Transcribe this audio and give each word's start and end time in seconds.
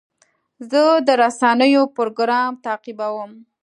زه 0.69 0.81
د 1.07 1.09
رسنیو 1.23 1.83
پروګرام 1.97 2.51
تعقیبوم. 2.65 3.31